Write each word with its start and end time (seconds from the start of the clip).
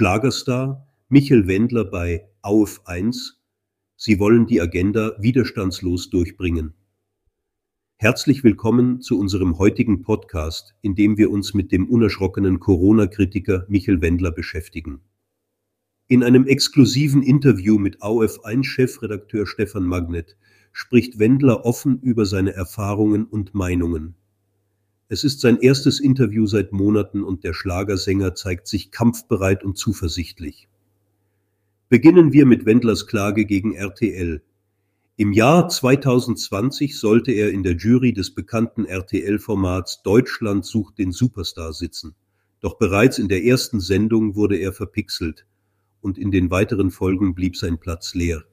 Schlagerstar 0.00 0.88
Michel 1.10 1.46
Wendler 1.46 1.84
bei 1.84 2.26
Auf 2.40 2.80
1. 2.86 3.38
Sie 3.96 4.18
wollen 4.18 4.46
die 4.46 4.58
Agenda 4.58 5.12
widerstandslos 5.18 6.08
durchbringen. 6.08 6.72
Herzlich 7.96 8.42
willkommen 8.42 9.02
zu 9.02 9.18
unserem 9.18 9.58
heutigen 9.58 10.00
Podcast, 10.00 10.74
in 10.80 10.94
dem 10.94 11.18
wir 11.18 11.30
uns 11.30 11.52
mit 11.52 11.70
dem 11.70 11.86
unerschrockenen 11.86 12.60
Corona-Kritiker 12.60 13.66
Michel 13.68 14.00
Wendler 14.00 14.32
beschäftigen. 14.32 15.02
In 16.08 16.24
einem 16.24 16.46
exklusiven 16.46 17.22
Interview 17.22 17.76
mit 17.78 18.00
AOF1-Chefredakteur 18.00 19.46
Stefan 19.46 19.84
Magnet 19.84 20.38
spricht 20.72 21.18
Wendler 21.18 21.66
offen 21.66 22.00
über 22.00 22.24
seine 22.24 22.54
Erfahrungen 22.54 23.26
und 23.26 23.52
Meinungen. 23.52 24.14
Es 25.12 25.24
ist 25.24 25.40
sein 25.40 25.58
erstes 25.58 25.98
Interview 25.98 26.46
seit 26.46 26.70
Monaten 26.70 27.24
und 27.24 27.42
der 27.42 27.52
Schlagersänger 27.52 28.36
zeigt 28.36 28.68
sich 28.68 28.92
kampfbereit 28.92 29.64
und 29.64 29.76
zuversichtlich. 29.76 30.68
Beginnen 31.88 32.32
wir 32.32 32.46
mit 32.46 32.64
Wendlers 32.64 33.08
Klage 33.08 33.44
gegen 33.44 33.74
RTL. 33.74 34.40
Im 35.16 35.32
Jahr 35.32 35.68
2020 35.68 36.96
sollte 36.96 37.32
er 37.32 37.50
in 37.50 37.64
der 37.64 37.72
Jury 37.72 38.12
des 38.12 38.30
bekannten 38.30 38.84
RTL-Formats 38.84 40.04
Deutschland 40.04 40.64
sucht 40.64 40.98
den 40.98 41.10
Superstar 41.10 41.72
sitzen. 41.72 42.14
Doch 42.60 42.78
bereits 42.78 43.18
in 43.18 43.26
der 43.26 43.42
ersten 43.42 43.80
Sendung 43.80 44.36
wurde 44.36 44.58
er 44.58 44.72
verpixelt 44.72 45.44
und 46.00 46.18
in 46.18 46.30
den 46.30 46.52
weiteren 46.52 46.92
Folgen 46.92 47.34
blieb 47.34 47.56
sein 47.56 47.78
Platz 47.78 48.14
leer. 48.14 48.44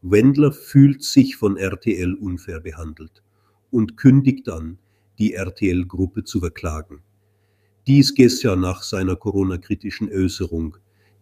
Wendler 0.00 0.52
fühlt 0.52 1.04
sich 1.04 1.36
von 1.36 1.58
RTL 1.58 2.14
unfair 2.14 2.60
behandelt 2.60 3.22
und 3.70 3.98
kündigt 3.98 4.48
an, 4.48 4.78
die 5.18 5.34
RTL-Gruppe 5.34 6.24
zu 6.24 6.40
verklagen. 6.40 7.00
Dies 7.86 8.14
gestern 8.14 8.60
nach 8.60 8.82
seiner 8.82 9.16
Corona-kritischen 9.16 10.10
Äußerung, 10.12 10.76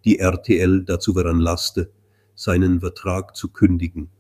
die 0.05 0.19
RTL 0.19 0.84
dazu 0.84 1.14
veranlasste, 1.14 1.91
seinen 2.34 2.81
Vertrag 2.81 3.36
zu 3.36 3.48
kündigen. 3.48 4.11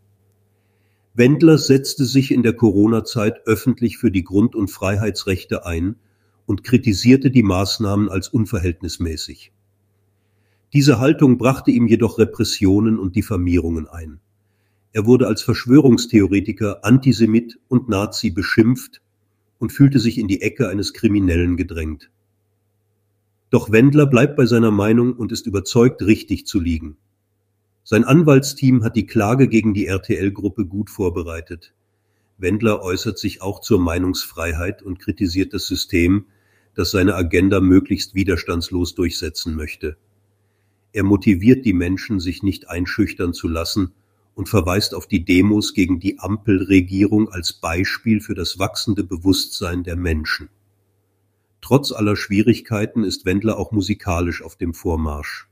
Wendler 1.14 1.58
setzte 1.58 2.04
sich 2.04 2.32
in 2.32 2.42
der 2.42 2.54
Corona-Zeit 2.54 3.46
öffentlich 3.46 3.98
für 3.98 4.10
die 4.10 4.24
Grund- 4.24 4.54
und 4.54 4.68
Freiheitsrechte 4.68 5.64
ein 5.64 5.96
und 6.46 6.64
kritisierte 6.64 7.30
die 7.30 7.42
Maßnahmen 7.42 8.08
als 8.08 8.28
unverhältnismäßig. 8.28 9.52
Diese 10.72 10.98
Haltung 10.98 11.38
brachte 11.38 11.70
ihm 11.70 11.86
jedoch 11.86 12.18
Repressionen 12.18 12.98
und 12.98 13.14
Diffamierungen 13.14 13.86
ein. 13.86 14.18
Er 14.92 15.06
wurde 15.06 15.28
als 15.28 15.42
Verschwörungstheoretiker, 15.42 16.84
Antisemit 16.84 17.60
und 17.68 17.88
Nazi 17.88 18.30
beschimpft 18.30 19.00
und 19.64 19.70
fühlte 19.70 19.98
sich 19.98 20.18
in 20.18 20.28
die 20.28 20.42
Ecke 20.42 20.68
eines 20.68 20.92
Kriminellen 20.92 21.56
gedrängt. 21.56 22.10
Doch 23.48 23.72
Wendler 23.72 24.04
bleibt 24.04 24.36
bei 24.36 24.44
seiner 24.44 24.70
Meinung 24.70 25.14
und 25.14 25.32
ist 25.32 25.46
überzeugt, 25.46 26.02
richtig 26.02 26.46
zu 26.46 26.60
liegen. 26.60 26.98
Sein 27.82 28.04
Anwaltsteam 28.04 28.84
hat 28.84 28.94
die 28.94 29.06
Klage 29.06 29.48
gegen 29.48 29.72
die 29.72 29.86
RTL-Gruppe 29.86 30.66
gut 30.66 30.90
vorbereitet. 30.90 31.72
Wendler 32.36 32.82
äußert 32.82 33.18
sich 33.18 33.40
auch 33.40 33.62
zur 33.62 33.80
Meinungsfreiheit 33.80 34.82
und 34.82 34.98
kritisiert 34.98 35.54
das 35.54 35.66
System, 35.66 36.26
das 36.74 36.90
seine 36.90 37.14
Agenda 37.14 37.60
möglichst 37.60 38.14
widerstandslos 38.14 38.94
durchsetzen 38.94 39.56
möchte. 39.56 39.96
Er 40.92 41.04
motiviert 41.04 41.64
die 41.64 41.72
Menschen, 41.72 42.20
sich 42.20 42.42
nicht 42.42 42.68
einschüchtern 42.68 43.32
zu 43.32 43.48
lassen 43.48 43.94
und 44.34 44.48
verweist 44.48 44.94
auf 44.94 45.06
die 45.06 45.24
Demos 45.24 45.74
gegen 45.74 46.00
die 46.00 46.18
Ampelregierung 46.18 47.28
als 47.28 47.52
Beispiel 47.52 48.20
für 48.20 48.34
das 48.34 48.58
wachsende 48.58 49.04
Bewusstsein 49.04 49.84
der 49.84 49.96
Menschen. 49.96 50.48
Trotz 51.60 51.92
aller 51.92 52.16
Schwierigkeiten 52.16 53.04
ist 53.04 53.24
Wendler 53.24 53.58
auch 53.58 53.72
musikalisch 53.72 54.42
auf 54.42 54.56
dem 54.56 54.74
Vormarsch. 54.74 55.48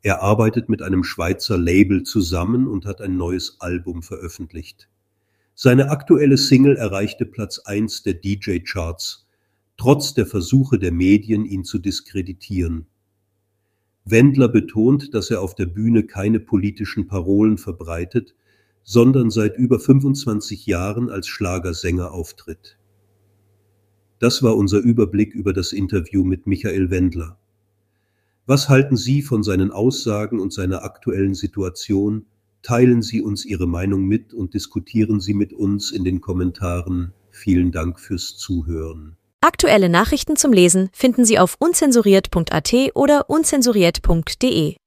Er 0.00 0.22
arbeitet 0.22 0.68
mit 0.68 0.80
einem 0.80 1.04
Schweizer 1.04 1.58
Label 1.58 2.04
zusammen 2.04 2.68
und 2.68 2.86
hat 2.86 3.00
ein 3.00 3.16
neues 3.16 3.56
Album 3.60 4.02
veröffentlicht. 4.02 4.88
Seine 5.54 5.90
aktuelle 5.90 6.38
Single 6.38 6.76
erreichte 6.76 7.26
Platz 7.26 7.58
1 7.58 8.04
der 8.04 8.14
DJ-Charts, 8.14 9.26
trotz 9.76 10.14
der 10.14 10.26
Versuche 10.26 10.78
der 10.78 10.92
Medien, 10.92 11.44
ihn 11.44 11.64
zu 11.64 11.78
diskreditieren. 11.78 12.86
Wendler 14.10 14.48
betont, 14.48 15.12
dass 15.12 15.30
er 15.30 15.42
auf 15.42 15.54
der 15.54 15.66
Bühne 15.66 16.04
keine 16.04 16.40
politischen 16.40 17.06
Parolen 17.06 17.58
verbreitet, 17.58 18.34
sondern 18.82 19.30
seit 19.30 19.56
über 19.58 19.78
25 19.78 20.66
Jahren 20.66 21.10
als 21.10 21.28
Schlagersänger 21.28 22.12
auftritt. 22.12 22.78
Das 24.18 24.42
war 24.42 24.56
unser 24.56 24.78
Überblick 24.78 25.34
über 25.34 25.52
das 25.52 25.72
Interview 25.72 26.24
mit 26.24 26.46
Michael 26.46 26.90
Wendler. 26.90 27.38
Was 28.46 28.70
halten 28.70 28.96
Sie 28.96 29.20
von 29.20 29.42
seinen 29.42 29.70
Aussagen 29.70 30.40
und 30.40 30.54
seiner 30.54 30.84
aktuellen 30.84 31.34
Situation? 31.34 32.24
Teilen 32.62 33.02
Sie 33.02 33.20
uns 33.20 33.44
Ihre 33.44 33.68
Meinung 33.68 34.06
mit 34.06 34.32
und 34.32 34.54
diskutieren 34.54 35.20
Sie 35.20 35.34
mit 35.34 35.52
uns 35.52 35.92
in 35.92 36.02
den 36.02 36.22
Kommentaren. 36.22 37.12
Vielen 37.30 37.72
Dank 37.72 38.00
fürs 38.00 38.38
Zuhören. 38.38 39.18
Aktuelle 39.40 39.88
Nachrichten 39.88 40.36
zum 40.36 40.52
Lesen 40.52 40.90
finden 40.92 41.24
Sie 41.24 41.38
auf 41.38 41.54
unzensuriert.at 41.60 42.74
oder 42.94 43.30
unzensuriert.de. 43.30 44.78